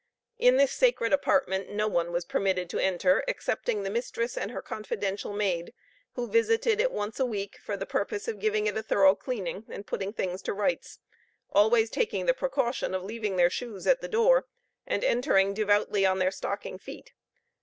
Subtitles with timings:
[0.39, 4.63] In this sacred apartment no one was permitted to enter excepting the mistress and her
[4.63, 5.75] confidential maid,
[6.13, 9.63] who visited it once a week, for the purpose of giving it a thorough cleaning,
[9.69, 10.97] and putting things to rights;
[11.51, 14.47] always taking the precaution of leaving their shoes at the door,
[14.87, 17.11] and entering devoutly on their stocking feet.